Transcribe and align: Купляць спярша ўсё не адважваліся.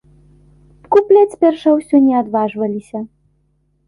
Купляць 0.95 1.33
спярша 1.35 1.73
ўсё 1.75 1.95
не 2.05 2.15
адважваліся. 2.21 3.03